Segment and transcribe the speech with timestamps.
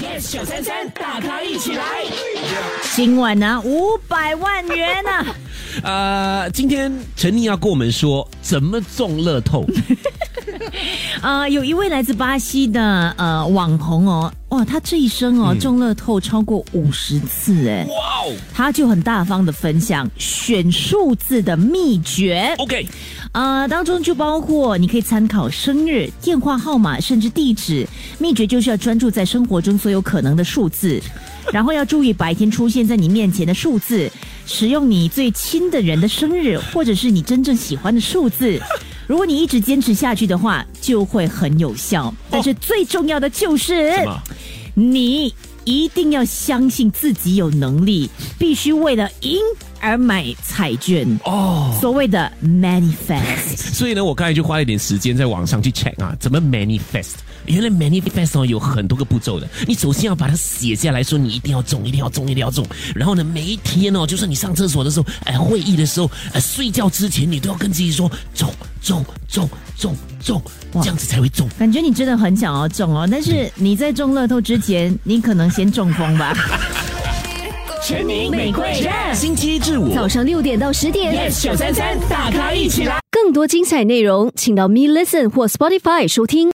[0.00, 1.84] yes 九三三，大咖一起来。
[2.94, 5.34] 今晚呢，五百万元呢、
[5.84, 9.66] 呃，今天陈妮要跟我们说怎么中乐透。
[11.22, 17.94] 呃，有一位来自巴西的呃网红哦，哇，他这一生哦、中乐透超过五十次哎，哇
[18.26, 22.54] 哦他就很大方的分享选数字的秘诀。
[22.58, 22.86] ，OK，
[23.32, 27.86] 呃，当中就包括你可以参考生日、电话号码，甚至地址。
[28.18, 31.00] 秘诀就是要专注在生活中所有可能的数字，
[31.50, 34.10] 然后要注意白天出现在你面前的数字，
[34.44, 38.60] 使用你最亲的人的生日或者是你真正喜欢的数字。
[39.08, 42.14] 如果你一直坚持下去的话，就会很有效。
[42.30, 43.92] 但是最重要的就是？
[44.74, 45.34] 你
[45.64, 48.08] 一定要相信自己有能力，
[48.38, 49.38] 必须为了赢
[49.80, 51.06] 而买彩券。
[51.24, 53.56] 哦，所谓的 manifest。
[53.56, 57.14] 所以呢，我刚才就花了一点时间在网上去 check 啊，怎么 manifest。
[57.46, 62.64] 原来 manifest 哦有很多个步骤的，你首先要把它写下来说，你一定要中，一定要中，一定要中。
[62.94, 68.48] 然后呢，每一天哦，就是你上厕所的时候，哎，会议的时候，呃，睡觉之前，你都要跟自己说中
[68.82, 70.42] 中中中中，
[70.82, 71.48] 这样子才会中。
[71.58, 76.34] 感觉你真的很想要中哦，但是你在中乐透之前，你可能先中风吧。
[77.84, 78.80] 全民玫瑰
[79.12, 83.00] 星期一至五早上六点到十点，yes 九三三，大咖一起来。
[83.10, 86.48] 更多精彩内容，请到 Me Listen 或 Spotify 收听。